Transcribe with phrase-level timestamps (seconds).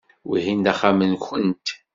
[0.29, 1.67] Wihin d axxam-nwent.